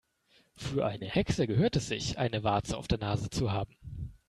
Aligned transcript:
Für 0.55 0.87
eine 0.87 1.05
Hexe 1.05 1.45
gehört 1.45 1.75
es 1.75 1.89
sich, 1.89 2.17
eine 2.17 2.43
Warze 2.43 2.75
auf 2.75 2.87
der 2.87 2.97
Nase 2.97 3.29
zu 3.29 3.51
haben. 3.51 3.77